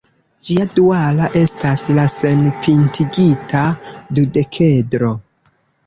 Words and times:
Ĝia 0.45 0.63
duala 0.79 1.27
estas 1.41 1.85
la 1.99 2.07
senpintigita 2.15 3.65
dudekedro. 4.19 5.17